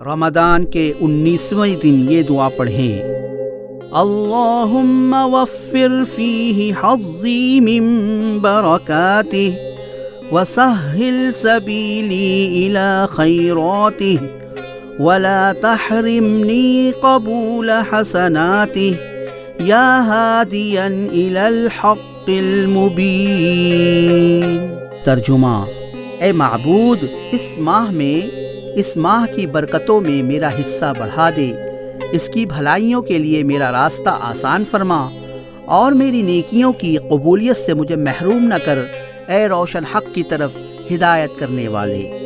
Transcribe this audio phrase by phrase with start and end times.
[0.00, 3.02] رمضان کے انیسویں دن یہ دعا پڑھیں۔
[3.92, 9.50] اللہم وفر فیہ حظی من برکاتہ
[10.32, 18.92] وسہل سبیلی الى خیراتہ ولا تحرمنی قبول حسناتہ
[19.60, 24.74] یا ہادیا الى الحق المبین۔
[25.04, 25.64] ترجمہ
[26.20, 26.98] اے معبود،
[27.32, 28.41] اس ماہ میں
[28.74, 31.52] اس ماہ کی برکتوں میں میرا حصہ بڑھا دے۔
[32.12, 35.08] اس کی بھلائیوں کے لیے میرا راستہ آسان فرما
[35.64, 38.78] اور میری نیکیوں کی قبولیت سے مجھے محروم نہ کر۔
[39.28, 40.50] اے روشن حق کی طرف
[40.92, 42.21] ہدایت کرنے والے۔